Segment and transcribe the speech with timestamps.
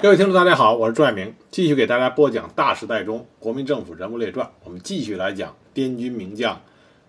[0.00, 4.46] 各位听众，大家好，我是朱爱明，继续给大家播讲《大时代中国民政府人物列传》。
[4.62, 6.62] 我们继续来讲滇军名将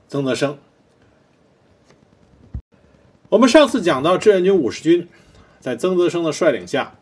[0.08, 0.58] 曾泽生。
[3.30, 5.08] 我们上次讲到志愿军五十军
[5.60, 6.96] 在曾泽生的率领下，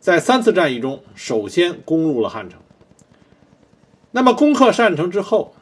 [0.00, 2.58] 在三次战役中首先攻入了汉城。
[4.12, 5.54] 那么攻克汉城之后，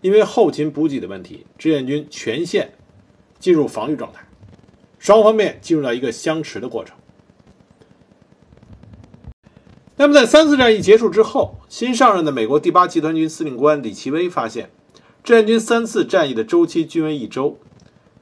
[0.00, 2.72] 因为后勤补给的问题，志愿军全线
[3.38, 4.24] 进入防御状态，
[4.98, 6.96] 双方面进入到一个相持的过程。
[9.96, 14.70] 那么，在三次战役结束之后，新上任的美国第八集团军司令官李奇微发现，
[15.22, 17.58] 志愿军三次战役的周期均为一周。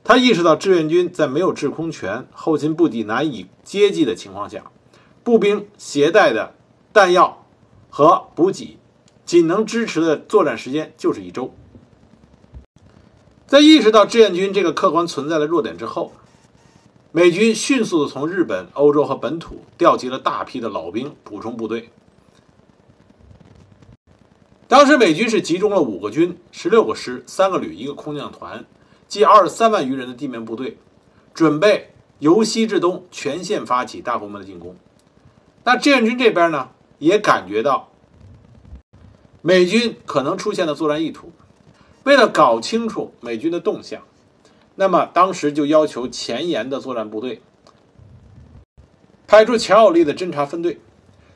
[0.03, 4.65] 他意识到，志愿军在没有制空权、后勤补给难以接济的情况下，
[5.23, 6.55] 步兵携带的
[6.93, 7.47] 弹药
[7.89, 8.79] 和补给
[9.25, 11.55] 仅能支持的作战时间就是一周。
[13.47, 16.13] 在意识到志愿军这个客观存在的弱点之后，
[17.13, 21.91] 美军迅速地从日本、欧洲和本土调集了大批的老兵补充部队。
[24.69, 28.65] 当时美军是集中了五个军、十六个师、三个旅、一个空降团，
[29.09, 30.79] 计二十三万余人的地面部队，
[31.35, 34.77] 准备由西至东全线发起大规模的进攻。
[35.65, 37.89] 那志愿军这边呢，也感觉到
[39.43, 41.33] 美军可能出现的作战意图，
[42.05, 44.01] 为了搞清楚美军的动向。
[44.81, 47.43] 那么当时就要求前沿的作战部队
[49.27, 50.81] 派出强有力的侦察分队，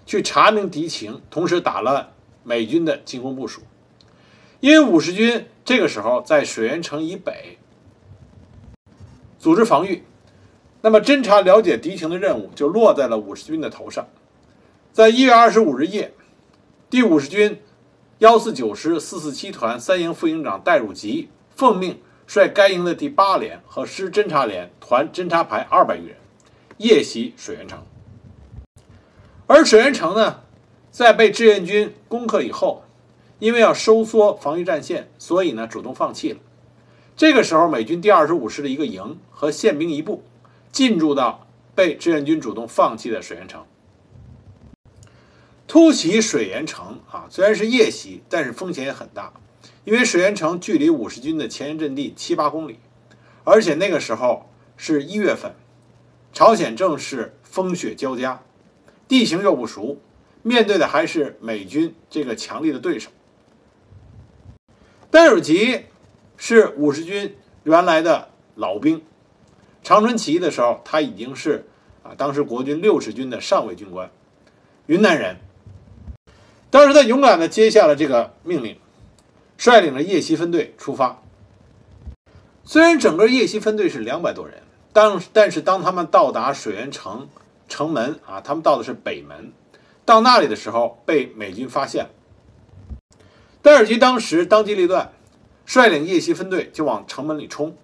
[0.07, 2.09] 去查明敌情，同时打乱
[2.43, 3.61] 美军的进攻部署。
[4.61, 7.59] 因为五十军这个时候在水源城以北
[9.39, 10.05] 组织防御，
[10.81, 14.09] 那么侦察了解敌情的任务就落在了五十军的头上。
[14.91, 16.15] 在一月二十五日夜，
[16.89, 17.61] 第五十军
[18.21, 22.01] 幺四九师四四七团三营副营长戴汝吉奉命。
[22.27, 26.17] 率该营的第八连和师侦察连团侦察排二百余人，
[26.79, 27.83] 夜袭水源城。
[29.47, 30.41] 而水源城呢，
[30.91, 32.83] 在被志愿军攻克以后，
[33.39, 36.39] 因为要收缩防御战线，所以呢主动放弃了。
[37.15, 40.25] 这个时候，美军第二十五师的一个营和宪兵一部
[40.73, 43.65] 进驻到被志愿军主动放弃的水源城，
[45.69, 49.33] 突袭水源城啊，虽然是夜袭，但是风险也很大。
[49.85, 52.79] 因为水源城距离五十军的前沿阵地七八公里，
[53.45, 55.55] 而且那个时候是一月份，
[56.33, 58.43] 朝鲜正是风雪交加，
[59.07, 59.99] 地形又不熟，
[60.43, 63.11] 面对的还是美军这个强力的对手。
[65.11, 65.83] 戴尔吉
[66.39, 69.03] 是五十军原来的老兵，
[69.83, 71.67] 长春起义的时候他已经是
[72.03, 74.11] 啊当时国军六十军的上尉军官，
[74.87, 75.37] 云南人。
[76.71, 78.79] 当时他勇敢地接下了这个命令。
[79.57, 81.23] 率领着夜袭分队出发。
[82.65, 87.29] 虽然整个夜袭分队是两百多人，但但是当他们到达水源城
[87.69, 89.53] 城门啊，他们到的是北门，
[90.05, 92.09] 到那里的时候被美军发现。
[93.61, 95.13] 戴尔吉当时当机立断，
[95.67, 97.77] 率领夜袭分队就往城门里冲，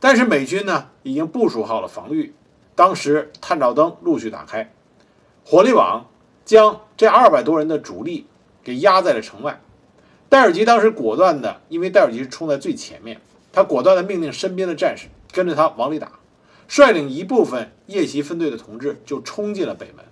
[0.00, 2.34] 但是美军呢已经部署好了防御，
[2.74, 4.72] 当时探照灯陆续打开，
[5.44, 6.06] 火力网
[6.44, 8.26] 将这二百多人的主力
[8.62, 9.60] 给压在了城外。
[10.32, 13.20] 戴尔吉当时果断的，因为戴尔吉是冲在最前面，
[13.52, 16.10] 他果断的命令身边的战士跟着他往里打，
[16.66, 20.02] 率领一部分夜袭分队的同志就冲进了北门，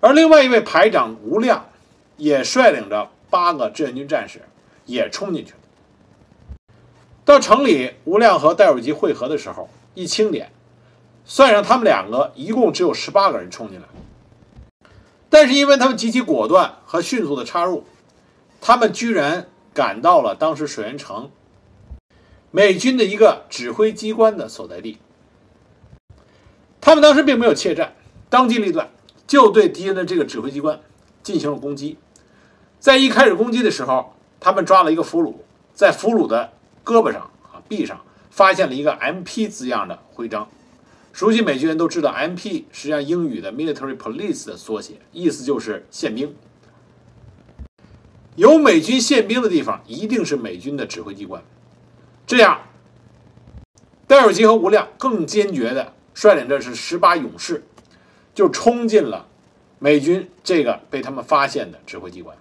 [0.00, 1.64] 而另外一位排长吴亮
[2.18, 4.42] 也率领着八个志愿军战士
[4.84, 5.58] 也冲进去了。
[7.24, 10.52] 到城里，吴亮和戴尔吉会合的时候，一清点，
[11.24, 13.86] 算上他们两个，一共只有十八个人冲进来，
[15.30, 17.86] 但是因为他们极其果断和迅速的插入。
[18.60, 21.30] 他们居然赶到了当时水源城
[22.50, 24.98] 美军的一个指挥机关的所在地。
[26.80, 27.94] 他们当时并没有怯战，
[28.30, 28.90] 当机立断，
[29.26, 30.80] 就对敌人的这个指挥机关
[31.22, 31.98] 进行了攻击。
[32.78, 35.34] 在一开始攻击的时候，他们抓了一个俘虏，
[35.74, 36.52] 在俘虏的
[36.84, 40.48] 胳膊上啊臂上发现了一个 MP 字样的徽章。
[41.12, 46.34] 熟悉美军人都知道，MP 实际上英语的 Military Police 的缩写，意思就是宪兵。
[48.38, 51.42] 有美军宪兵的地方，一定是美军的指挥机关。
[52.24, 52.60] 这样，
[54.06, 57.66] 戴尔吉和吴亮更坚决的率领着是十八勇士，
[58.36, 59.26] 就冲进了
[59.80, 62.36] 美军这个被他们发现的指挥机关。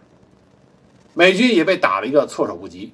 [1.16, 2.94] 美军也被打了一个措手不及，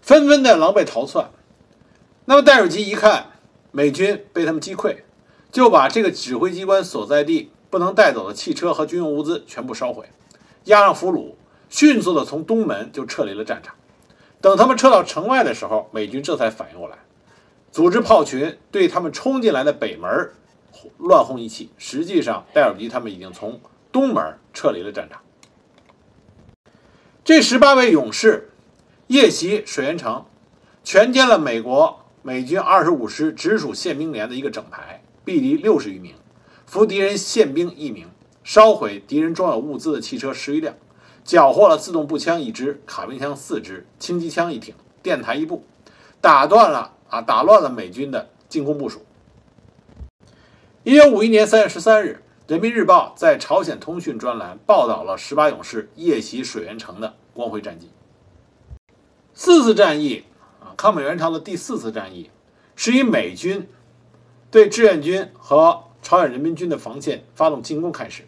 [0.00, 1.28] 纷纷的狼狈逃窜。
[2.26, 3.32] 那么戴尔吉一看
[3.72, 4.98] 美军被他们击溃，
[5.50, 10.08] 就把这个指挥机关所在地不能带走的汽车和军用物资全部烧毁，
[10.66, 11.34] 押上俘虏。
[11.68, 13.74] 迅速的从东门就撤离了战场。
[14.40, 16.98] 等他们撤到城外的时候，美军这才反应过来，
[17.72, 20.30] 组织炮群对他们冲进来的北门
[20.98, 21.70] 乱轰一气。
[21.76, 23.60] 实际上，戴尔吉他们已经从
[23.90, 25.20] 东门撤离了战场。
[27.24, 28.50] 这十八位勇士
[29.08, 30.24] 夜袭水源城，
[30.84, 36.14] 全歼了美国美军二十五师直属宪兵连的一个整排，毙敌六十余名，
[36.64, 38.08] 俘敌人宪兵一名，
[38.44, 40.74] 烧毁敌人装有物资的汽车十余辆，
[41.28, 45.62] 缴获了自动步枪一支、卡宾枪四支、轻机枪一挺、电台一部，
[46.22, 49.04] 打断了啊，打乱了美军的进攻部署。
[50.84, 52.22] 一九五一年三月十三日。
[52.50, 57.90] 《人民日报》在朝鲜通讯专栏报道了十八勇士夜袭水源城的光辉战绩。
[59.34, 60.24] 四次战役
[60.62, 62.30] 啊，抗美援朝的第四次战役，
[62.74, 63.68] 是以美军
[64.50, 68.26] 对志愿军和朝鲜人民军的防线发动进攻开始。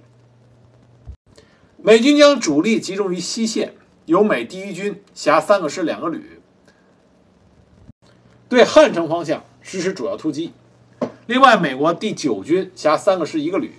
[1.82, 3.74] 美军将主力集中于西线，
[4.04, 6.38] 由美第一军辖三个师两个旅，
[8.50, 10.52] 对汉城方向实施主要突击。
[11.26, 13.74] 另外，美国第九军辖三个师一个旅。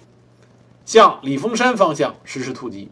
[0.83, 2.89] 向李峰山方向实施突击。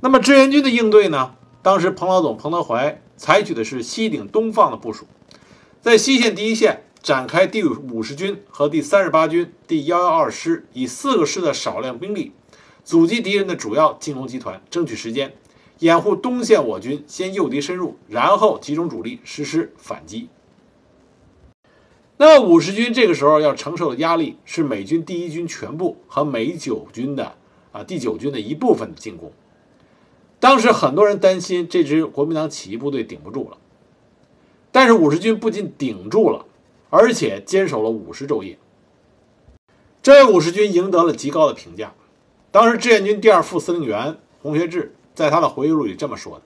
[0.00, 1.34] 那么志愿军的应对呢？
[1.62, 5.06] 当时彭老总彭德怀采取的是西顶东放的部署，
[5.80, 12.32] 在西线第一线展开第五十军和第三十八军第幺幺二师以四个师的少量兵力，
[12.84, 15.34] 阻击敌人的主要进攻集团，争取时间，
[15.78, 20.28] 掩护东线我军先诱敌深入，然后集中主力实施反击。
[22.16, 27.34] 那么五十军这个时候要承受的压力是美军第一军全部和美九军的
[27.72, 29.32] 啊第九军的一部分的进攻。
[30.38, 33.58] 当时很多人担心这支国民党起义部队顶不住了，
[34.70, 36.44] 但是五十军不仅顶住了，
[36.90, 38.58] 而且坚守了五十昼夜。
[40.02, 41.94] 这位五十军赢得了极高的评价。
[42.52, 46.42] 当时志愿军第二副司令员洪学智在他的回忆录里这么说的：“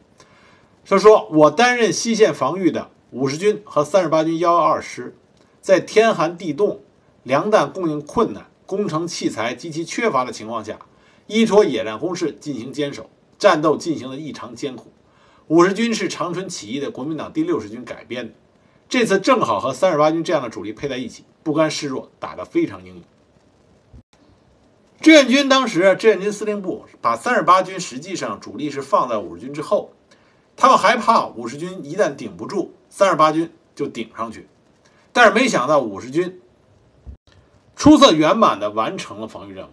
[0.87, 5.15] 他说我担任西线防御的五十军和三十八军幺幺二师。”
[5.61, 6.81] 在天寒地冻、
[7.25, 10.79] 粮弹供应困难、工程器材极其缺乏的情况下，
[11.27, 14.93] 依托野战工事进行坚守，战斗进行的异常艰苦。
[15.49, 18.35] 五十军是长春起义的国民党第六十军改编的，
[18.89, 23.03] 这次正好和三十八军这样的主力配在一起，不甘示弱，打得非常英勇。
[25.01, 29.93] 志愿军当时，志愿军司令部把三十八军实际上主力是放在五十军之后，
[30.57, 34.49] 他们害怕五十军一旦顶不住，三十八军就顶上去。
[35.13, 36.41] 但是没想到，五十军
[37.77, 39.71] 出色圆满的完成了防御任务。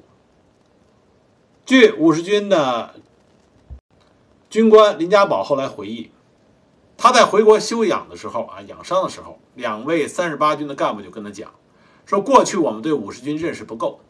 [1.65, 2.95] 据五十军的
[4.49, 6.11] 军官林家宝后来回忆，
[6.97, 11.49] 他在回国休养的时候啊，养伤的时候，两位三十八军的干部就跟他讲，
[12.05, 14.01] 说过去我们对五十军认识不够。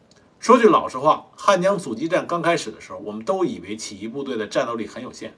[0.44, 5.32] 说句老实话，汉江阻击战刚开始的时候，我们都以为起义部队的战斗力很有限，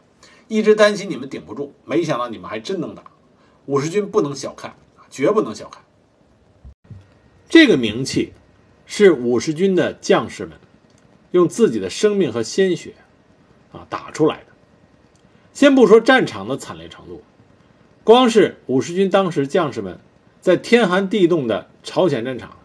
[0.48, 3.04] 一直担心你们顶不住，没想到你们还真能打。
[3.66, 4.74] 五十军不能小看，
[5.08, 5.84] 绝不能小看。
[7.48, 8.32] 这个名气，
[8.84, 10.58] 是五十军的将士们
[11.30, 12.96] 用自己的生命和鲜血
[13.70, 14.46] 啊打出来的。
[15.52, 17.22] 先不说战场的惨烈程度，
[18.02, 20.00] 光是五十军当时将士们
[20.40, 22.58] 在天寒地冻的朝鲜战场，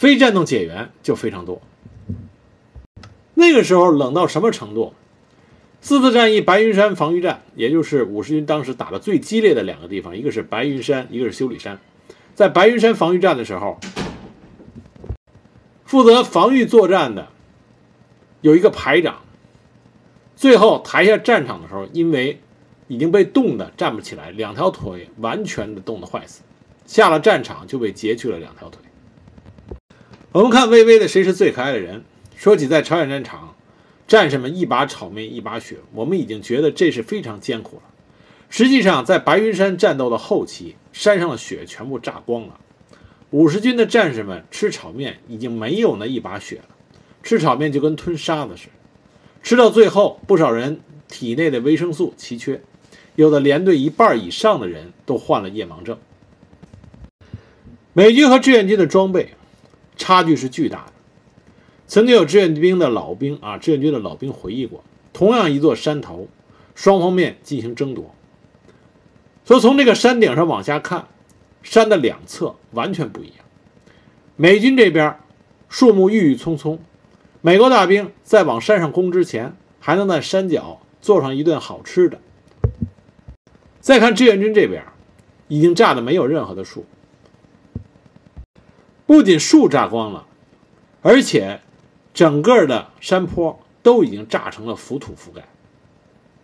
[0.00, 1.60] 非战斗减员就非常多。
[3.34, 4.94] 那个时候冷到什么程度？
[5.82, 11.78] 四次战役白云山防御战，也就是五十军当时打的最激烈的两个地方，一个是白云山，一个是修理山。
[12.34, 13.78] 在白云山防御战的时候，
[15.84, 17.28] 负责防御作战的
[18.40, 19.20] 有一个排长，
[20.34, 22.40] 最后抬下战场的时候，因为
[22.88, 26.40] 已经被冻得站不起来，两条腿完全的冻得坏死，
[26.86, 28.80] 下了战场就被截去了两条腿。
[30.32, 32.04] 我们看微微的谁是最可爱的人？
[32.36, 33.56] 说起在朝鲜战场，
[34.06, 37.82] 战士们一把炒面一把血，我们已经觉得这是非常艰苦了。
[38.48, 42.60] 实际上，在白云山战斗的后期，山上的雪全部炸光了。
[43.30, 46.76] 五十军的战士们吃炒面已经没有那一把血了，
[47.24, 48.72] 吃炒面就跟吞沙子似的。
[49.42, 52.62] 吃到最后，不少人体内的维生素奇缺，
[53.16, 55.98] 有的连队一半以上的人都患了夜盲症。
[57.92, 59.34] 美军和志愿军的装备
[60.00, 60.92] 差距是巨大的。
[61.86, 66.26] 曾经有志愿兵的老兵啊，志愿军的老兵回忆过，同样一座山头，
[66.74, 68.14] 双方面进行争夺。
[69.44, 71.06] 说从这个山顶上往下看，
[71.62, 73.36] 山的两侧完全不一样。
[74.36, 75.18] 美军这边
[75.68, 76.80] 树木郁郁葱葱，
[77.42, 82.18] 美国大兵在往山上攻之前，还能在山脚做上一顿好吃的。
[83.80, 84.82] 再看志愿军这边，
[85.48, 86.86] 已经炸的没有任何的树，
[89.10, 90.24] 不仅树炸光了，
[91.02, 91.62] 而且
[92.14, 95.48] 整个的山坡都已经炸成了浮土覆盖。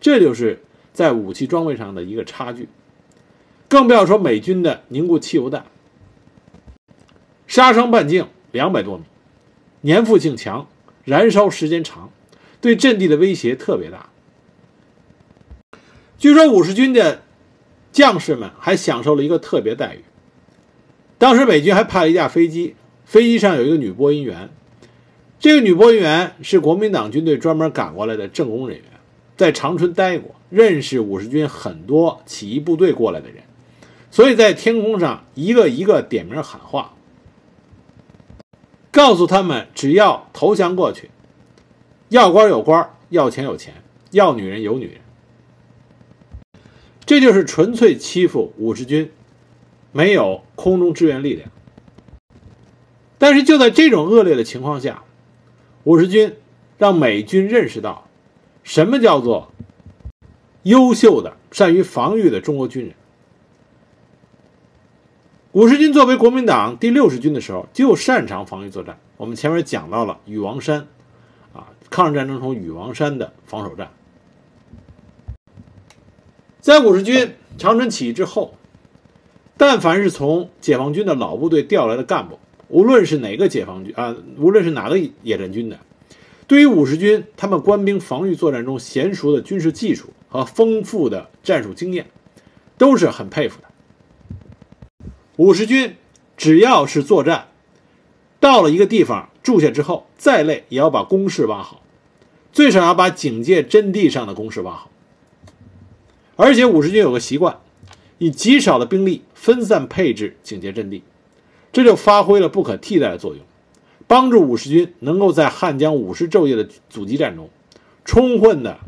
[0.01, 2.69] 这就是在武器装备上的一个差距。
[3.69, 5.67] 更不要说美军的凝固汽油弹，
[7.47, 9.05] 杀伤半径两百多米，
[9.89, 10.67] 粘附性强，
[11.05, 12.11] 燃烧时间长，
[12.61, 14.09] 对阵地的威胁特别大。
[16.19, 17.23] 据说五十军的
[17.93, 20.03] 将士们还享受了一个特别待遇。
[21.19, 24.51] 当时美军还派了一架飞机，飞机上有一个女播音员。
[25.39, 28.87] 这个女播音员是国民党军队专门赶过来的政工人员，
[29.37, 33.43] 在长春待过，认识五十军很多起义部队过来的人，
[34.11, 36.95] 所以在天空上一个一个点名喊话，
[38.91, 41.11] 告诉他们只要投降过去，
[42.09, 43.75] 要官有官，要钱有钱，
[44.11, 44.95] 要女人有女人。
[47.05, 49.11] 这就是纯粹欺负五十军，
[49.97, 51.49] 没有空中支援力量。
[53.17, 55.05] 但是就在这种恶劣的情况下，
[55.85, 56.37] 五十军
[56.77, 58.07] 让美军认识到，
[58.63, 59.51] 什么叫做
[60.65, 62.95] 优秀的、善于防御的中国军人。
[65.53, 68.99] 五十军作为国民党第六十军的时候，就擅长防御作战。
[69.17, 70.87] 我们前面讲到了禹王山，
[71.55, 73.91] 啊，抗日战争中禹王山的防守战。
[76.61, 78.55] 在五十军长春起义之后，
[79.59, 85.79] 但凡是从解放军的老部队调来的干部，无论是哪个解放军啊，无论是哪个野战军的，
[86.47, 92.07] 对于五十军他们官兵防御作战中娴熟的军事技术和丰富的战术经验，
[92.77, 93.69] 都是很佩服的。
[95.37, 95.97] 五十军
[96.37, 97.49] 只要是作战，
[98.41, 101.83] 到了一个地方住下之后，再累也要把工事挖好，
[102.53, 104.91] 最少要把警戒阵地上的工事挖好。
[106.37, 107.61] 而且五十军有个习惯，
[108.19, 111.03] 以极少的兵力分散配置警戒阵地，
[111.73, 113.45] 这就发挥了不可替代的作用，
[114.07, 117.51] 帮助五十军能够在汉江五十昼夜的阻击战中，
[118.05, 118.79] 充分的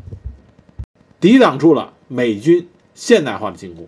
[1.19, 3.87] 抵挡住了美军现代化的进攻。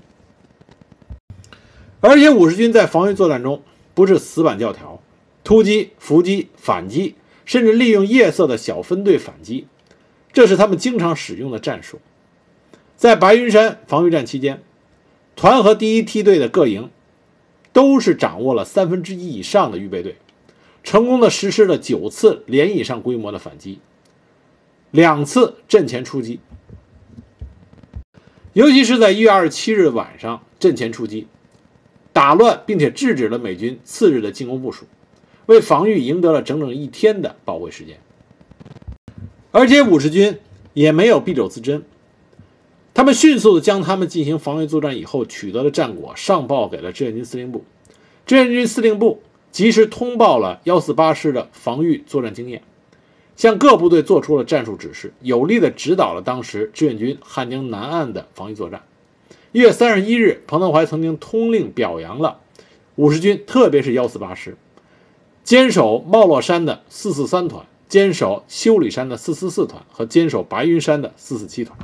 [2.00, 3.62] 而且五十军在防御作战中
[3.94, 5.02] 不是死板教条，
[5.44, 9.68] 突击、伏击、反击，甚至利用夜色的小分队反击，
[10.32, 12.00] 这是他们经常使用的战术。
[12.96, 14.62] 在白云山防御战期间，
[15.42, 16.92] 团和第一梯队的各营
[17.74, 20.18] 都是掌握了三分之一以上的预备队，
[20.84, 23.80] 成功的实施了九次连以上规模的反击，
[24.92, 26.40] 两次阵前出击。
[28.54, 31.26] 尤其是在一月二十七日晚上阵前出击，
[32.14, 34.86] 打乱并且制止了美军次日的进攻部署，
[35.48, 37.98] 为防御赢得了整整一天的宝贵时间。
[39.52, 40.38] 而且五十军
[40.76, 41.84] 也没有敝帚自珍。
[42.94, 47.64] 他们迅速地将他们进行防御作战以后取得的战果上报给了志愿军司令部，
[48.26, 49.22] 志愿军司令部
[49.52, 52.62] 及时通报了幺四八师的防御作战经验，
[53.38, 58.84] 向各部队做出了战术指示，有力地指导了当时志愿军汉江南岸的防御作战。
[59.54, 62.40] 一月三十一日，彭德怀曾经通令表扬了
[62.96, 64.58] 五十军，特别是幺四八师，
[65.46, 71.78] 坚守帽落山的四四三团，坚守修理山的四四四团和坚守白云山的四四七团。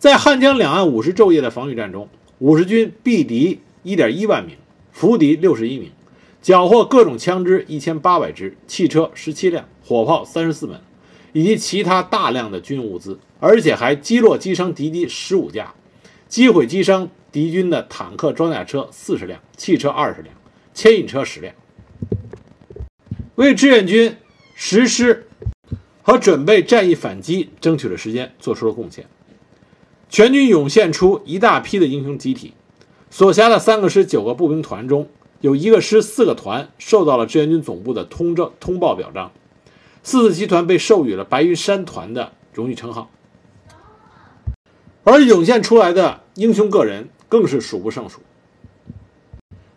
[0.00, 4.56] 在汉江两岸五十昼夜的防御战中，五十军毙敌一点一万名，
[4.90, 5.92] 俘敌六十一名，
[6.40, 10.80] 缴获各种枪支一千八百支，汽车十七辆，火炮三十四门，
[11.34, 15.74] 以及其他大量的军用物资，而且还击落击伤敌机十五架，
[16.28, 20.34] 击毁击伤敌军的坦克装甲车四十辆，汽车二十辆，
[20.72, 21.54] 牵引车十辆，
[23.34, 24.16] 为志愿军
[24.54, 25.26] 实施
[26.00, 29.04] 和准备战役反击争取了时间，做出了贡献。
[30.10, 32.52] 全军涌现出一大批的英雄集体，
[33.10, 35.08] 所辖的三个师、九个步兵团中，
[35.40, 39.30] 有一个师、四个团受到了志愿军总部的通证通报表彰，
[40.02, 43.08] 四四七团被授予了白云山团的荣誉称号。
[45.04, 48.20] 而涌现出来的英雄个人更是数不胜数，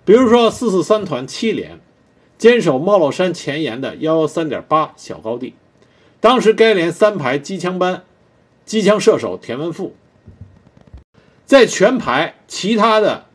[0.04, 1.80] 比如说四四三团七连
[2.40, 5.54] 坚守帽落山前沿的幺幺三点八小高地，
[6.20, 8.04] 当时该连三排机枪班
[8.66, 9.96] 机枪射手田文富。
[11.46, 13.26] 在全排其他的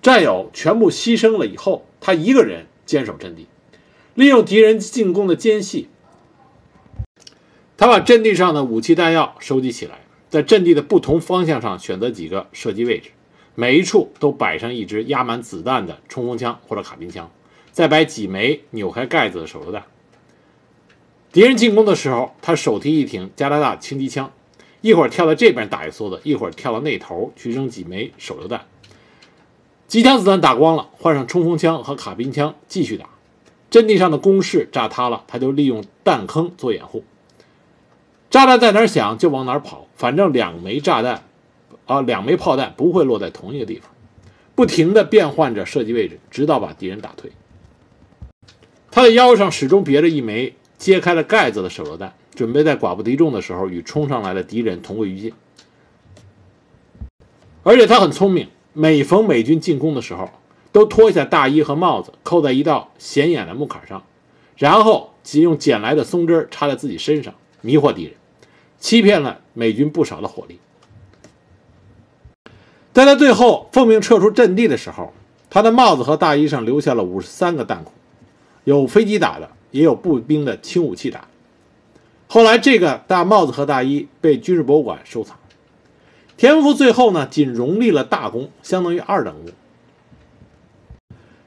[0.00, 3.46] 战友全部牺牲了以后，他一个人坚守阵地，
[4.14, 5.88] 利用敌人进攻的间隙，
[7.76, 13.10] 他把阵地上的武器弹药收集起来，在阵地的不同方向上选择几个射击位置，
[13.54, 17.30] 每一处都摆上一支压满子弹的冲锋枪或者卡宾枪，
[17.72, 19.84] 再摆几枚扭开盖子的手榴弹。
[21.32, 24.32] 敌人进攻的时候，他手提一挺加拿大轻机枪。
[24.80, 28.62] 一会儿跳到这边打一梭子，一会儿跳到那头去扔几枚手榴弹。
[29.86, 33.06] 机枪子弹打光了，换上冲锋枪和卡宾枪继续打。
[33.70, 37.04] 阵地上的工事炸塌了，他就利用弹坑做掩护。
[38.30, 41.24] 炸弹在哪儿响就往哪儿跑，反正两枚炸弹，
[41.86, 43.90] 啊，两枚炮弹不会落在同一个地方。
[44.54, 47.32] 不停地变换着射击位置，直到把敌人打退。
[48.90, 55.30] 他的腰上始终别着一枚揭开了盖子的手榴弹，准备在寡不敌众的时候与冲上来的敌人同归于尽。
[57.62, 60.30] 而且他很聪明，每逢美军进攻的时候，
[60.72, 64.02] 都脱下大衣和帽子，扣在一道显眼的木坎上，
[64.56, 68.14] 然后即用捡来的松枝插在自己身上，迷惑敌人，
[68.78, 70.58] 欺骗了美军不少的火力。
[72.94, 75.12] 在他最后奉命撤出阵地的时候，
[75.50, 77.92] 他的帽子和大衣上留下了五十三个弹孔，
[78.64, 81.26] 有飞机打的，也有步兵的轻武器打。
[82.32, 85.36] 后来，这个大帽子和大衣被军事博物馆收藏。
[86.36, 89.50] 田文福最后呢，仅荣立了大功，相当于二等功。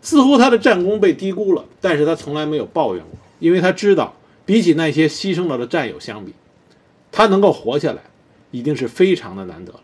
[0.01, 4.13] 似乎他的战功被低估了，但是他从来没有抱怨过，因为他知道，
[4.45, 6.33] 比起那些牺牲了的战友相比，
[7.13, 8.01] 他能够活下来，
[8.51, 9.79] 已经是非常的难得了。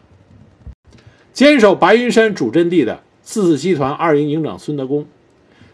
[1.32, 5.08] 坚守白云山主阵地的四四七团二营营长孙德功，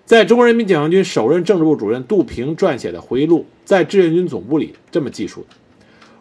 [0.05, 5.47] 在中国人民解放军首任政治部主任杜平撰写的回忆录《在志愿军总部》里这么记述的：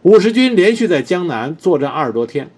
[0.02, 2.50] 五十军连续在江南作战二十多天。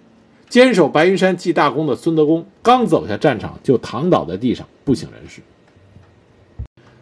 [0.49, 5.43] 坚守白云山记大功的孙德功刚走下战场，就躺倒在地上，不省人事。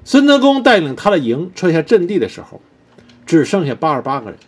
[0.02, 2.62] 孙德功带领他的营撤下阵地的时候，
[3.26, 4.38] 只剩下八十八个人。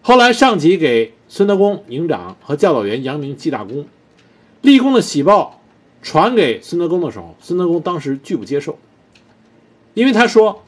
[0.00, 3.86] 后来上级给孙德功营长和教导员杨明记大功，
[4.60, 5.61] 立功的喜报
[6.02, 8.78] 传给孙德功的时候，孙德功当时拒不接受，
[9.94, 10.62] 因为他说，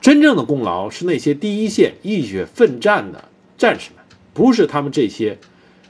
[0.00, 5.38] 真正的功劳是那些第一线浴血奋战的战士们，不是他们这些。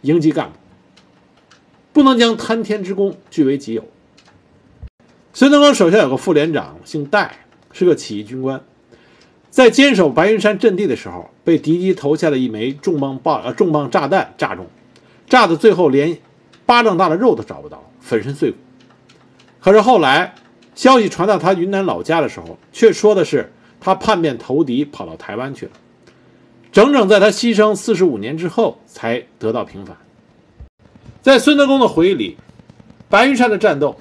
[0.02, 0.58] 营级干部
[1.92, 3.84] 不能将贪天之功据为己有。
[5.32, 8.62] 孙德公手下有个副连长，姓戴，是个起义军官，
[9.50, 14.68] 在坚守白云山阵地的时候，被敌机投下了一枚重磅爆呃重磅炸弹炸中，
[15.26, 16.18] 炸的最后连
[16.64, 18.56] 巴掌大的肉都找不到，粉身碎骨。
[19.60, 20.34] 可是后来
[20.74, 25.72] 消息传到他云南老家的时候，却说的是他叛变投敌，跑到台湾去了。
[26.72, 29.98] 整整在他牺牲四十五年之后，才得到平反。
[31.20, 32.38] 在孙德公的回忆里，
[33.10, 33.98] 白云山的战斗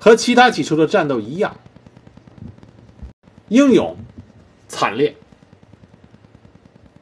[0.00, 1.56] 和其他几处的战斗一样，
[3.48, 3.96] 英勇、
[4.66, 5.14] 惨烈。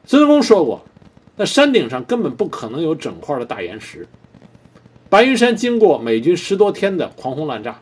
[0.05, 0.85] 孙德公说过，
[1.37, 4.07] 那山顶上根本不可能有整块的大岩石。
[5.15, 7.81] 白云山经过美军十多天的狂轰滥炸，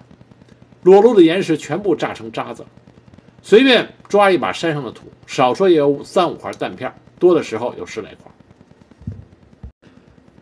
[0.82, 2.66] 裸露的岩石全部炸成渣子，
[3.40, 6.92] 随便抓一把山上的土，少说也有三五块弹片。
[7.18, 8.30] 多的时候有十来块。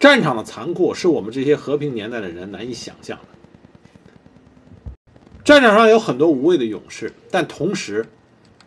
[0.01, 5.01] 战场的残酷是我们这些和平年代的人难以想象的。
[5.45, 8.05] 战场上有很多无畏的勇士，但同时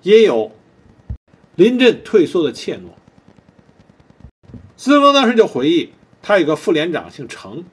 [0.01, 0.49] 也有
[1.55, 2.83] 临阵退缩的怯懦。
[4.77, 7.65] 孙德功当时就回忆，他有个副连长姓程，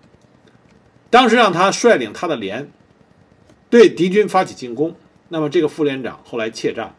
[1.11, 2.71] 当时让他率领他的连
[3.69, 4.95] 对敌军发起进攻，
[5.29, 6.95] 那么这个副连长后来怯战，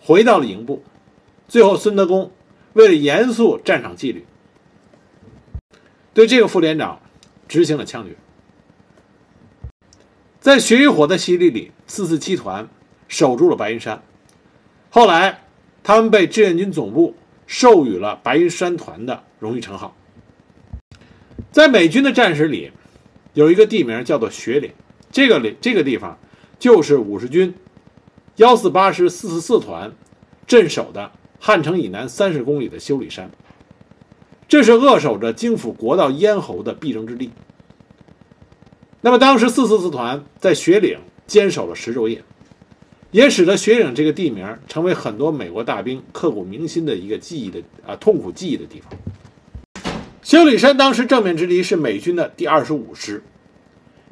[0.00, 0.84] 回到了营部。
[1.48, 2.32] 最后，孙德功
[2.74, 4.24] 为了严肃战场纪律，
[6.14, 7.00] 对这个副连长
[7.48, 8.16] 执行了枪决。
[10.40, 12.68] 在血与火的洗礼里，四四七团
[13.08, 14.02] 守住了白云山。
[14.90, 15.44] 后来，
[15.82, 17.14] 他们被志愿军总部
[17.46, 19.94] 授予了白云山团的荣誉称号。
[21.50, 22.72] 在美军的战史里，
[23.34, 24.70] 有一个地名叫做雪岭，
[25.10, 26.18] 这个里这个地方
[26.58, 27.54] 就是五十军
[28.36, 29.92] 幺四八师四四四团
[30.46, 31.12] 镇守的。
[31.44, 33.28] 汉城以南三十公里的修理山，
[34.46, 37.32] 这是扼守着京府国道咽喉的必争之地。
[39.00, 42.22] 那么，当时四四四团在雪岭坚守了十昼夜，
[43.10, 48.92] 也使得雪岭这个地名成为很多美国大兵刻骨铭心的一个记忆的啊痛苦记忆的地方。
[50.22, 53.24] 修理山当时正面之敌是美军的第二十五师，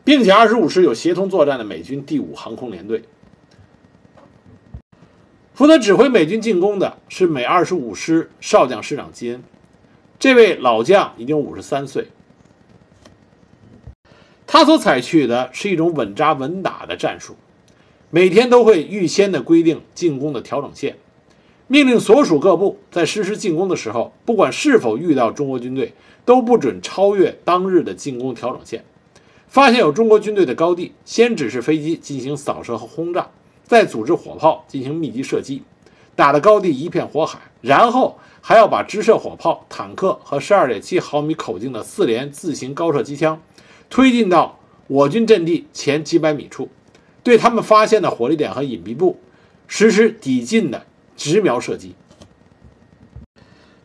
[0.03, 3.05] 并且二十五师有协同作战的美军第五航空联队。
[5.55, 9.45] 负责指挥美军进攻的是美二十五师少将师长基恩，
[10.19, 12.09] 这位老将已经五十三岁。
[14.49, 17.37] 他所采取的是一种稳扎稳打的战术，
[18.11, 20.97] 每天都会预先的规定进攻的调整线，
[21.73, 28.85] 命令所属各部在实施进攻的时候，不管是否遇到中国军队，都不准超越当日的进攻调整线。
[29.47, 33.31] 发现有中国军队的高地，先指示飞机进行扫射和轰炸。
[33.63, 35.63] 再组织火炮进行密集射击，
[36.17, 43.41] 打的高地一片火海，然后还要把直射火炮、坦克和十二点七毫米口径的四连自行高射机枪
[43.89, 46.69] 推进到我军阵地前几百米处，
[47.23, 49.21] 对他们发现的火力点和隐蔽部
[49.69, 50.85] 实施抵近的
[51.21, 51.95] 直瞄射击。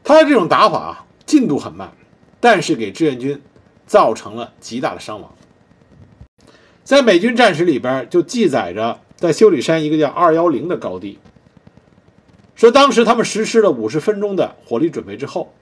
[0.05, 1.91] 他的这种打法啊进度很慢，
[2.39, 3.41] 但是给志愿军
[3.85, 5.35] 造成了极大的伤亡。
[6.85, 11.19] 在美军战史里边就记载着，在修理山一个叫二幺零的高地，
[12.55, 15.53] 说当时他们实施了五十分钟的火力准备之后，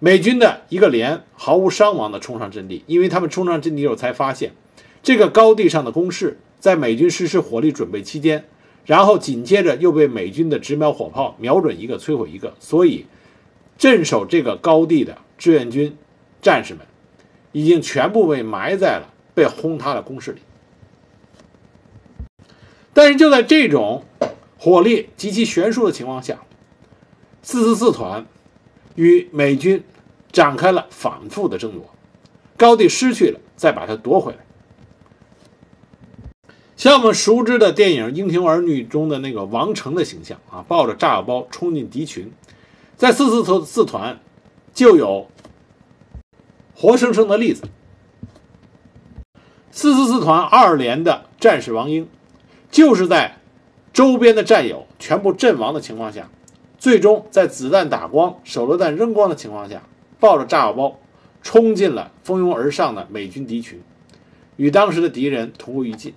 [0.00, 4.52] 美军的一个连毫无伤亡的冲上阵地，因为他们冲上阵地之后才发现，
[5.00, 8.46] 这个高地上的工事在美军实施火力准备期间，
[8.84, 13.06] 然后紧接着又被美军的直瞄火炮瞄准一个摧毁一个，所以
[13.78, 15.96] 镇守这个高地的志愿军
[16.42, 16.84] 战士们
[17.52, 20.40] 已经全部被埋在了被轰塌的工事里。
[22.92, 24.04] 但是就在这种
[24.58, 26.40] 火力极其悬殊的情况下，
[27.42, 28.26] 四四四团
[28.96, 29.82] 与美军
[30.32, 31.88] 展开了反复的争夺，
[32.56, 34.38] 高地失去了，再把它夺回来。
[36.80, 42.32] 像我们熟知的电影《英雄儿女》中的那个王成的形象啊，抱着炸药包冲进敌群，
[42.96, 44.18] 在四四四四团
[44.72, 45.28] 就有
[46.74, 47.64] 活生生的例子。
[49.70, 52.08] 四四四团二连的战士王英，
[52.70, 53.36] 就是在
[53.92, 56.30] 周边的战友全部阵亡的情况下，
[56.78, 59.82] 最终在子弹打光、手榴弹扔光的情况下，
[60.18, 60.98] 抱着炸药包
[61.42, 63.82] 冲进了蜂拥而上的美军敌群，
[64.56, 66.14] 与当时的敌人同归于尽。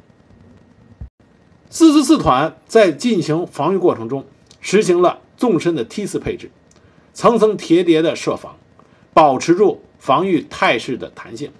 [1.73, 4.27] 四四四团在进行防御过程中，
[4.61, 6.51] 实行了纵深的梯次配置，
[7.15, 8.57] 层层叠叠的设防，
[9.11, 11.51] 保持住防御态势的弹性，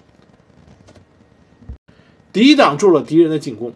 [2.32, 3.74] 抵挡住了敌人的进攻，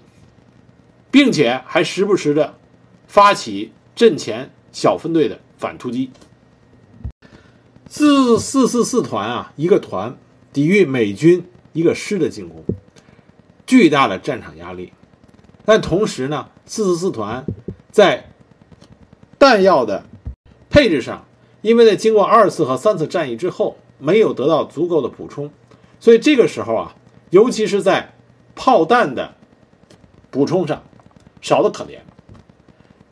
[1.10, 2.54] 并且还时不时的
[3.08, 6.12] 发起阵前小分队的反突击。
[7.90, 10.16] 四四四四团啊，一个团
[10.54, 12.64] 抵御美军一个师的进攻，
[13.66, 14.94] 巨大的战场压力。
[15.68, 17.46] 但同时呢，四四四团
[17.92, 18.30] 在
[19.38, 20.06] 弹药的
[20.70, 21.26] 配置上，
[21.62, 25.52] 因为在经过二次和三次战役之后，没有得到足够的补充，
[26.00, 26.96] 所以这个时候啊，
[27.32, 28.14] 尤其是在
[28.56, 29.36] 炮弹的
[30.32, 30.84] 补充上，
[31.42, 32.00] 少得可怜。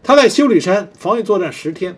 [0.02, 1.98] 他在修理山防御作战十天，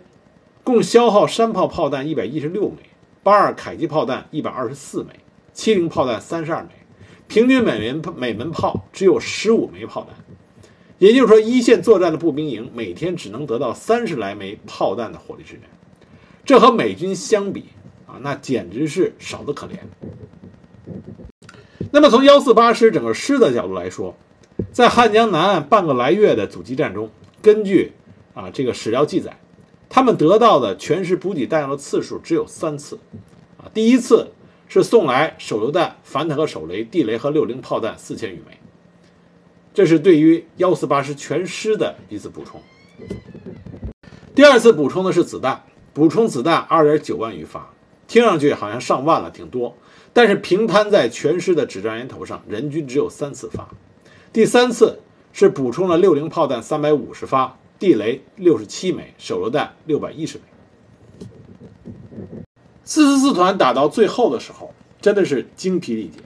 [0.63, 2.78] 共消耗山炮炮弹一百一十六枚，
[3.22, 5.20] 八二迫击炮弹一百二十四枚，
[5.54, 6.70] 七零炮弹三十二枚，
[7.28, 10.15] 平均每门每门炮只有十五枚炮弹。
[11.00, 15.62] 也就是说，一线作战的步兵营每天只能得到三十来枚炮弹的火力支援，
[16.44, 17.66] 这和美军相比
[18.08, 19.74] 啊，那简直是少得可怜。
[21.92, 24.18] 那么，从幺四八师整个师的角度来说，
[24.72, 27.94] 在汉江南岸半个来月的阻击战中，根据
[28.34, 29.38] 啊这个史料记载，
[29.88, 33.00] 他们得到的全师补给弹药的次数只有三次，
[33.58, 34.32] 啊，第一次
[34.68, 38.58] 是送来手榴弹、反坦克手雷、地雷和六零炮弹四千余枚。
[39.78, 42.60] 这是对于幺四八师全师的一次补充。
[44.34, 47.72] 第二次补充的是子弹，补充子弹二点九万余发，
[48.08, 49.78] 听上去好像上万了，挺多。
[50.13, 53.70] 但是平摊在全师的指战员头上，人均只有三次发。
[54.34, 55.00] 第三次
[55.32, 60.44] 是补充了六零炮弹三百五十发，地雷六十七枚，手榴弹六百一十枚。
[62.84, 66.24] 四四四团打到最后的时候，真的是精疲力竭。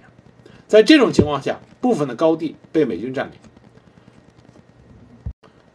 [0.71, 3.33] 在这种情况下，部分的高地被美军占领，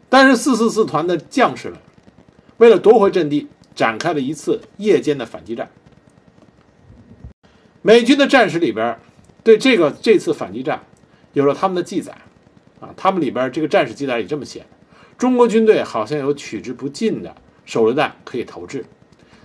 [0.09, 1.79] 但是四四四团的将士们
[2.57, 5.69] 为了夺回阵地，展开了一次夜间的反击战。
[7.83, 8.99] 美军的战史里边
[9.45, 10.83] 对这个这次反击战
[11.35, 12.17] 有了他们的记载，
[12.81, 14.65] 啊，他们里边这个战史记载里这么写：
[15.19, 18.87] 中国军队好像有取之不尽的手榴弹可以投掷，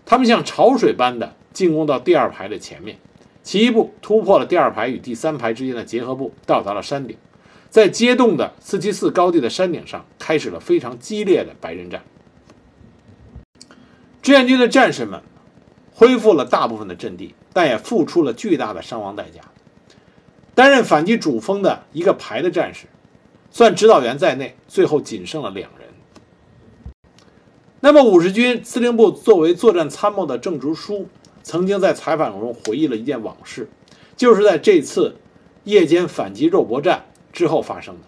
[0.05, 2.97] 他们像潮水般的进攻到第二排的前面。
[3.43, 7.17] 其一部突破了第二排与第三排之间的结合部，到达了山顶，
[7.69, 12.03] 在接洞的四七四高地的山顶上，开始了非常激烈的白刃战。
[14.21, 15.21] 志愿军的战士们
[15.91, 19.41] 恢复了大部分的阵地，但也付出了巨大的伤亡代价。
[20.53, 22.85] 担任反击主峰的一个排的战士，
[23.49, 25.87] 算指导员在内，最后仅剩了两人。
[27.79, 31.09] 那么，五十军司令部作为作战参谋的郑竹书。
[31.43, 33.69] 曾经在采访中回忆了一件往事，
[34.15, 35.15] 就是在这次
[35.63, 38.01] 夜间反击肉搏战之后发生的。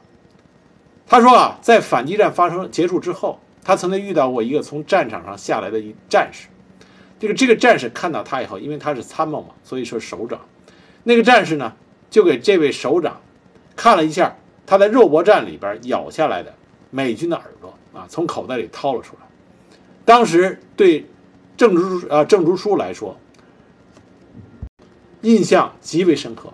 [1.05, 6.47] 他说啊，在反击战发生结束之后，他曾经遇到过一个从战场上下来的一战士。
[7.19, 10.39] 这个这个战士看到他以后，因为他是参谋嘛，所以说首长。
[11.03, 11.73] 那个战士呢，
[12.09, 13.21] 就给这位首长
[13.75, 16.53] 看了一下他在肉搏战里边咬下来的
[16.89, 19.27] 美军的耳朵啊，从口袋里掏了出来。
[20.05, 21.05] 当时对
[21.57, 23.17] 郑竹啊郑竹书来说。
[25.23, 26.53] 印象极为深刻，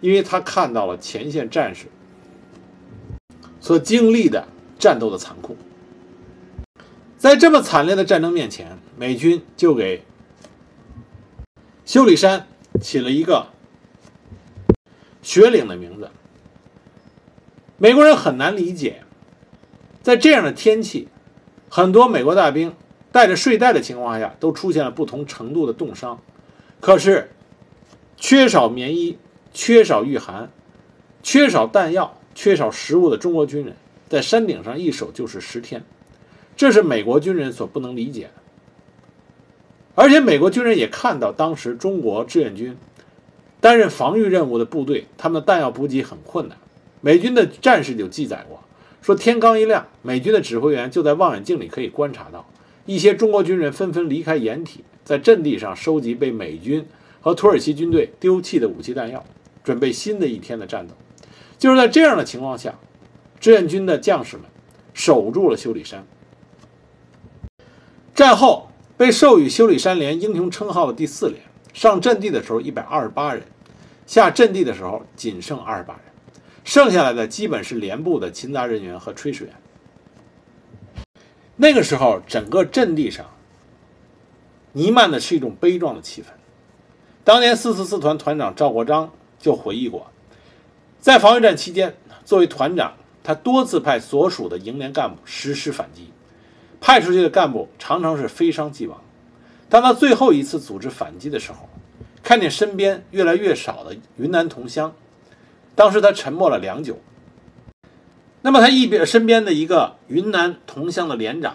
[0.00, 1.86] 因为他看到了前线战士
[3.60, 4.46] 所经历的
[4.78, 5.56] 战斗的残酷。
[7.16, 10.04] 在这么惨烈的战争面前，美军就给
[11.84, 12.46] 修理山
[12.80, 13.46] 起了一个
[15.22, 16.10] “雪岭”的名字。
[17.78, 19.02] 美国人很难理解，
[20.02, 21.08] 在这样的天气，
[21.68, 22.74] 很多美国大兵
[23.10, 26.20] 带着睡袋的情况下，都出现了不同程度的冻伤。
[26.80, 27.30] 可是，
[28.22, 29.18] 缺少棉衣、
[29.52, 30.48] 缺少御寒、
[31.24, 33.74] 缺少弹药、缺少食物的中国军人，
[34.08, 35.82] 在山顶上一守就是十天，
[36.56, 38.30] 这是美国军人所不能理解的。
[39.96, 42.76] 而且，美国军人也看到当时中国志愿军
[43.60, 46.56] 担任防御任务的部队，他们的弹药补给很困难。
[47.00, 48.62] 美军的战士就记载过，
[49.02, 52.48] 说天刚一亮，美军的指挥员就在望远镜里可以观察到，
[52.86, 54.84] 一些中国军人纷纷离开掩体。
[55.02, 56.86] 在阵地上收集被美军
[57.22, 59.24] 和土耳其军队丢弃的武器弹药，
[59.64, 60.94] 准备新的一天的战斗。
[61.56, 62.74] 就是在这样的情况下，
[63.40, 64.44] 志愿军的将士们
[64.92, 66.04] 守住了修理山。
[68.14, 71.40] 战后被授予修理山连英雄称号的第四连
[71.72, 73.44] 上阵地的时候一百二十八人，
[74.04, 76.02] 下阵地的时候仅剩二十八人，
[76.64, 79.54] 剩下来的基本是连部的勤杂人员和炊事员。
[81.54, 83.24] 那个时候，整个阵地上。
[84.74, 86.26] 弥漫的是一种悲壮的气氛。
[87.24, 90.10] 当年四四四团团长赵国章就回忆过，
[90.98, 96.10] 在防御战期间，作为团长，他多次派所属的营连干部实施反击，
[96.80, 99.00] 派出去的干部常常是非伤即亡。
[99.68, 101.68] 当他最后一次组织反击的时候，
[102.24, 104.92] 看见身边越来越少的云南同乡，
[105.76, 106.98] 当时他沉默了良久。
[108.40, 111.54] 那么他一边身边的一个云南同乡的连长，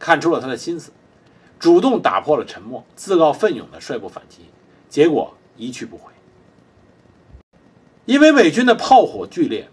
[0.00, 0.90] 看出了他的心思。
[1.60, 4.42] 主动打破了沉默，自告奋勇地率部反击，
[4.88, 6.12] 结果一去不回。
[8.04, 9.68] 因为美军的炮火剧烈，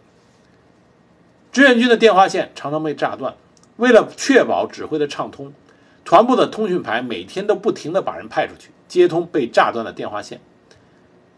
[1.51, 3.35] 志愿军的电话线常常被炸断。
[3.77, 5.53] 为了确保指挥的畅通，
[6.03, 10.41] 团部的通讯排每天都不停地把人派出去接通被炸断的电话线。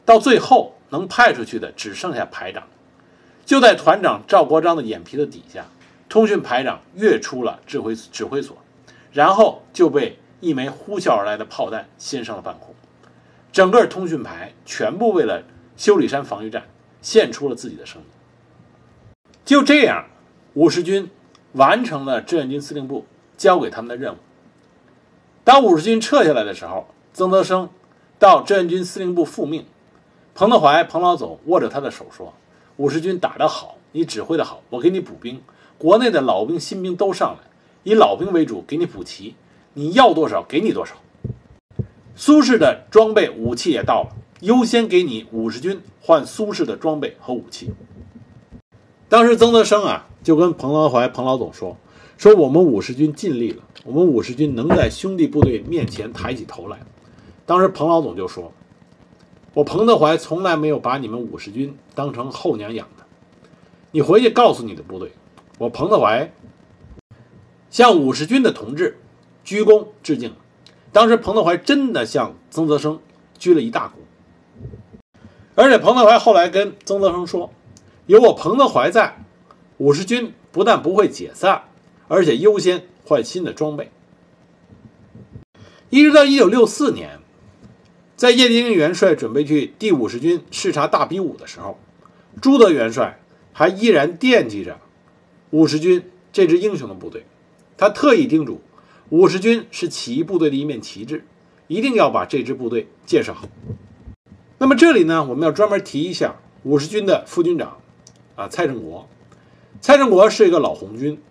[0.06, 2.63] 到最后，能派出去的只剩下排长。
[3.46, 5.66] 就在团长赵国章的眼皮子底下，
[6.10, 8.58] 通讯排长跃出了指挥指挥所，
[9.12, 10.20] 然后就被。
[10.40, 12.76] 一枚呼啸而来的炮弹掀上了半空，
[13.52, 15.44] 整个通讯排全部为了
[15.76, 16.68] 修理山防御战
[17.02, 18.10] 献出了自己的生命。
[19.46, 20.06] 就这样，
[20.54, 21.10] 五十军
[21.54, 23.06] 完成了志愿军司令部
[23.38, 24.18] 交给他们的任务。
[25.44, 27.70] 当五十军撤下来的时候，曾德生
[28.20, 29.66] 到志愿军司令部复命，
[30.36, 32.34] 彭德怀彭老总握着他的手说
[32.78, 35.42] ：“五十军打得好，你指挥得好，我给你补兵，
[35.78, 37.50] 国内的老兵新兵都上来，
[37.84, 39.36] 以老兵为主，给你补齐。”
[39.78, 40.96] 你要多少给你多少。
[42.20, 44.10] 苏式的装备武器也到了，
[44.42, 47.70] 优先给你五十军换苏式的装备和武器。
[49.08, 51.78] 当时曾德生啊就跟彭德怀彭老总说
[52.18, 56.80] ：“说我们五十军尽力了，我们五十军能在兄弟部队面前抬起头来。”
[57.46, 58.52] 当时彭老总就说
[59.54, 63.04] ：“我彭德怀从来没有把你们五十军当成后娘养的，
[63.92, 65.12] 你回去告诉你的部队，
[65.60, 66.34] 我彭德怀
[67.70, 68.98] 向五十军的同志。”
[69.46, 70.34] 鞠躬致敬，
[70.98, 73.00] 当时彭德怀真的向曾泽生
[73.38, 73.94] 鞠了一大
[75.14, 75.20] 躬，
[75.54, 77.54] 而且彭德怀后来跟曾泽生说
[78.08, 79.24] ：“有我彭德怀在，
[79.78, 81.66] 五十军不但不会解散，
[82.08, 83.92] 而且优先换新的装备。”
[85.92, 87.20] 一直到一九六四年，
[88.16, 91.78] 在叶剑英元帅准备去第五十军视察大比武的时候，
[92.42, 93.20] 朱德元帅
[93.54, 94.80] 还依然惦记着
[95.52, 97.24] 五十军这支英雄的部队，
[97.78, 98.60] 他特意叮嘱。
[99.10, 101.24] 五十军是起义部队的一面旗帜，
[101.67, 103.48] 一定要把这支部队建设好。
[104.58, 107.78] 那么这里呢，我们要专门提一下五十军的副军长，
[108.36, 109.08] 啊，蔡正国。
[109.80, 111.22] 蔡正国是一个老红军，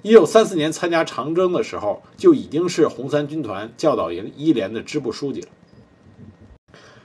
[0.00, 5.48] 一九三四年参加长征的时候就已经是红三军团教导营一连的支部书记了。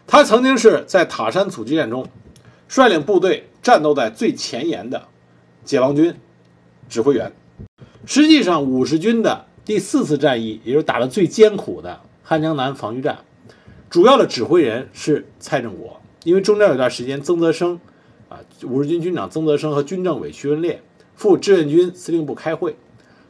[0.07, 2.07] 他曾经是在塔山阻击战中
[2.69, 5.07] 率领部队战斗在最前沿的
[5.65, 6.15] 解放军
[6.87, 7.33] 指挥员。
[8.05, 13.19] 实际上，五十军的第四次战役，也就是打的最艰苦的汉江南防御战，
[13.89, 16.01] 主要的指挥人是蔡正国。
[16.25, 17.79] 因为中间有段时间，曾泽生，
[18.29, 20.81] 啊，五十军军长曾泽生和军政委徐文烈
[21.15, 22.75] 赴志愿军司令部开会，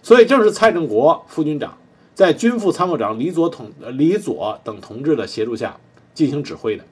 [0.02, 1.78] 所以正是蔡正国副军长
[2.16, 5.80] 在军副参谋长李佐统、李佐等同志的协助下
[6.14, 6.84] 进行指挥的。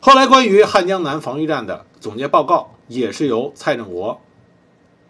[0.00, 4.20] 后来关于汉江南防御战的总结报告，也是由蔡正国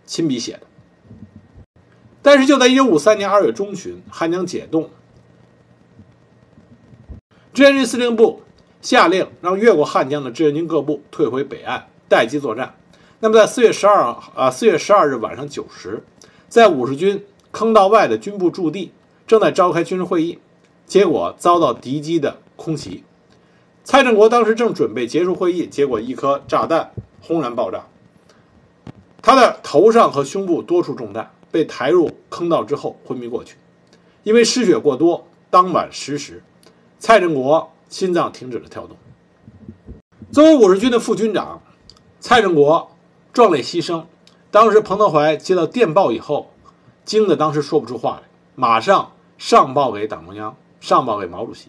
[0.05, 0.61] 亲笔写的。
[2.23, 4.89] 但是就在1953年2月中旬，汉江解冻，
[7.53, 8.43] 志愿军司令部
[8.81, 12.77] 下令让越过汉江的志愿军各部退回北岸待机作战。
[13.21, 16.03] 那么在4月12啊4月12日晚上9时，
[16.49, 18.93] 在五十军坑道外的军部驻地
[19.27, 20.39] 正在召开军事会议，
[20.87, 23.05] 结果遭到敌机的空袭。
[23.85, 27.87] 蔡振国当时正准备结束会议，结果一颗炸弹轰然爆炸。
[29.21, 33.57] 他的头上和胸部多处中弹，被抬入坑道之后昏迷过去。
[34.25, 36.43] 因为失血过多，当晚十时，
[36.99, 38.97] 蔡振国心脏停止了跳动。
[40.33, 41.61] 作为五十军的副军长，
[42.19, 42.91] 蔡振国
[43.33, 44.05] 壮烈牺牲。
[44.51, 46.51] 当时彭德怀接到电报以后，
[47.05, 51.69] 惊得当时说不出话来，马上上报给党中央，上报给毛主席。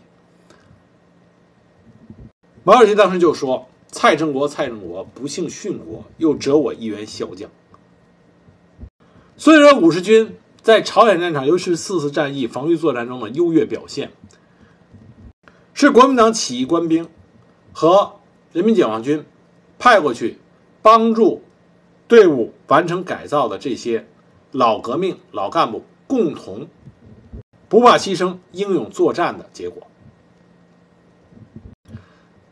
[2.64, 7.50] 毛主席当时就说：“蔡振国，蔡振国不幸殉国，又折我一员骁将。”
[9.44, 14.14] 所以说，五十军在朝鲜战场，尤其是四次战役防御作战中的优越表现，
[15.74, 17.10] 是国民党起义官兵
[17.74, 18.14] 和
[18.54, 19.26] 人民解放军
[19.78, 20.40] 派过去
[20.82, 21.44] 帮助
[22.08, 24.08] 队伍完成改造的这些
[24.52, 26.70] 老革命老干部共同
[27.68, 29.86] 不怕牺牲、英勇作战的结果。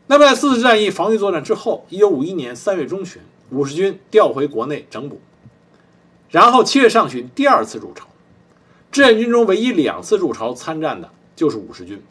[0.08, 5.22] 那么，在四次战役防御作战之后，一九五一年三月中旬，五十军调回国内整补，
[6.32, 8.08] 然后七月上旬第二次入朝。
[8.90, 12.02] 志愿军中唯一两次入朝参战的就是五十军。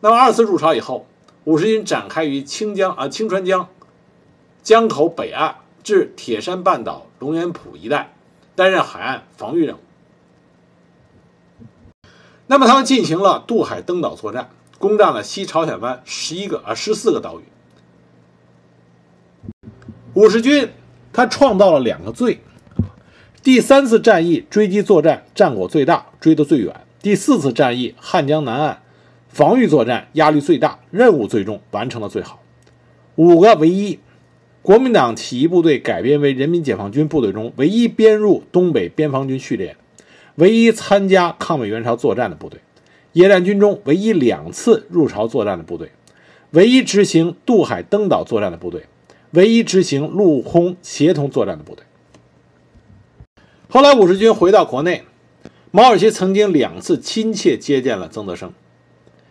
[0.00, 1.06] 那么二次入朝以后，
[1.44, 3.68] 五十军展开于清江啊清川江
[4.62, 8.14] 江口北岸至铁山半岛龙源浦一带，
[8.54, 9.80] 担任海岸防御任务。
[12.46, 14.48] 那么他们进行了渡海登岛作战。
[14.78, 17.44] 攻占了西朝鲜湾十一个啊十四个岛屿。
[20.14, 20.70] 五十军
[21.12, 22.42] 他创造了两个最：
[23.42, 28.82] 第三次战役追击作战战果最大，追得最远；第四次战役汉江南岸
[29.30, 32.42] 防御作战压力最大，任务最重，完成的最好。
[33.16, 33.98] 五个唯一，
[34.60, 39.74] 国民党起义部队改编为人民解放军部队中唯一编入东北边防军序列，
[40.34, 42.60] 唯一参加抗美援朝作战的部队。
[43.12, 45.90] 野战军中唯一两次入朝作战的部队，
[46.50, 48.84] 唯一执行渡海登岛作战的部队，
[49.30, 51.84] 唯一执行陆空协同作战的部队。
[53.72, 55.04] 后来五十军回到国内，
[55.70, 58.52] 毛主席曾经两次亲切接见了曾泽生，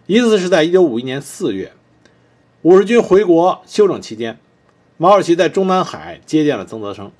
[0.05, 1.73] 一次是在一九五一年四月，
[2.61, 4.39] 五十军回国休整期间，
[4.95, 7.11] 毛主席在中南海接见了曾泽生，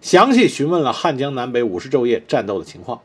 [0.00, 3.02] 详细询问了汉江南北五十昼夜战斗的情况。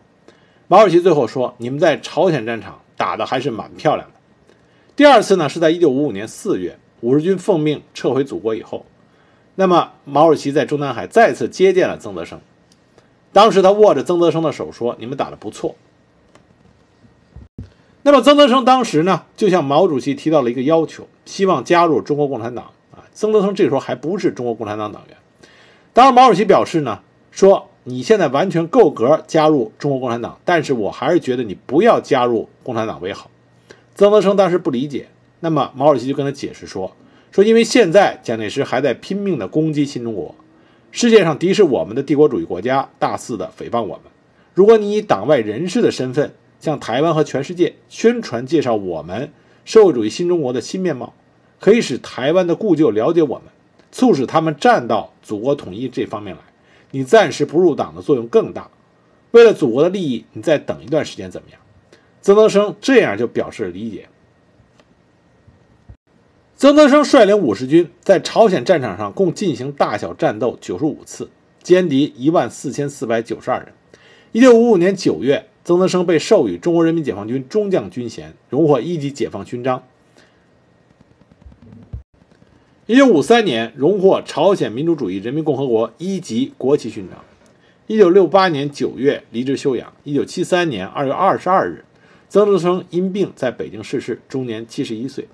[0.68, 4.16] 毛主席最后说：“你们在朝鲜战场。”打的还是蛮漂亮的。
[4.96, 8.86] 第二次呢，是在一九五五年四月，五十军奉命撤回祖国以后，
[9.56, 12.42] 那么毛主席在中南海再次接见了曾泽生。
[13.34, 15.76] 当时他握着曾泽生的手说：“你们打得不错。”
[18.04, 23.06] 那么曾泽生当时呢，就向毛主席提到了一个要求，希望加入中国共产党啊。
[23.14, 25.18] 曾泽生这时候还不是中国共产党党员。
[25.94, 27.00] 当时毛主席表示呢，
[27.32, 27.66] 说。
[27.86, 33.32] 你现在完全够格加入中国共产党，但是我还是觉得你不要加入共产党为好。
[33.96, 35.08] 曾德生当时不理解，
[35.40, 36.96] 那么毛主席就跟他解释说：
[37.32, 40.36] 说因为现在蒋介石还在拼命的攻击新中国，
[40.92, 44.04] 世界上敌视我们的帝国主义国家大肆的诽谤我们。
[44.54, 49.32] 如果你以党外人士的身份向台湾和全世界宣传介绍我们
[49.66, 51.14] 社会主义新中国的新面貌，
[51.60, 53.44] 可以使台湾的故旧了解我们，
[53.92, 56.42] 促使他们站到祖国统一这方面来。
[56.92, 58.70] 你暂时不入党的作用更大。
[59.32, 61.60] 为了祖国的利益，你再等一段时间怎么样？
[62.22, 64.10] 曾德生这样就表示理解。
[66.60, 71.30] 曾德生率领五十军在朝鲜战场上共进行大小战斗九十五次，
[71.64, 73.70] 歼敌一万四千四百九十二人。
[74.34, 79.82] 一九五五年九月，曾德生被授予中国人民解放军中将军衔，荣获一级解放勋章。
[82.88, 87.24] 一九五三年，荣获朝鲜民主主义人民共和国一级国旗勋章。
[87.88, 89.94] 一九六八年九月离职休养。
[90.04, 91.86] 一九七三年二月二十二日，
[92.28, 95.26] 曾德生因病在北京逝世，终年七十一岁。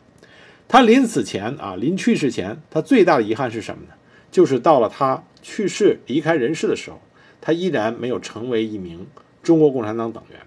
[0.68, 3.94] 他临死前啊，临去世前，他最大的遗憾是什么呢？
[4.32, 7.02] 就是到了他去世离开人世的时候，
[7.42, 9.08] 他依然没有成为一名
[9.44, 10.40] 中国共产党党员。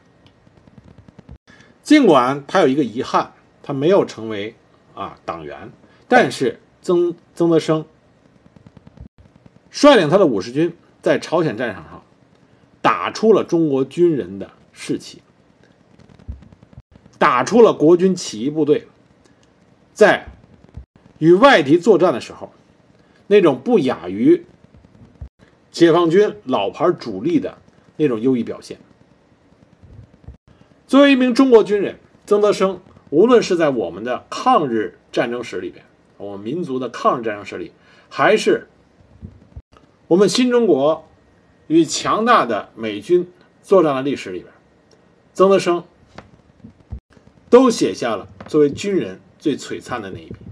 [1.83, 4.55] 尽管他有一个遗憾，他没有成为
[4.95, 5.71] 啊党员，
[6.07, 6.61] 但是。
[6.81, 7.85] 曾曾德生
[9.69, 12.03] 率领他的五十军在朝鲜战场上
[12.81, 15.21] 打出了中国军人的士气，
[17.19, 18.87] 打出了国军起义部队
[19.99, 20.29] 在
[21.19, 22.53] 与外敌作战的时候
[23.27, 24.47] 那种不亚于
[25.73, 27.59] 解放军老牌主力的
[27.97, 28.79] 那种优异表现。
[30.87, 32.81] 作为一名中国军人，曾德生
[33.11, 35.85] 无论是在我们的抗日战争史里边，
[36.17, 37.73] 我们民族的抗日战争史里，
[38.09, 38.69] 还是
[40.07, 41.09] 我们新中国
[41.67, 43.29] 与强大的美军
[43.65, 44.53] 作战的历史里边，
[45.35, 45.83] 曾德生
[47.51, 50.48] 都写下了作为军人最璀璨的那一笔。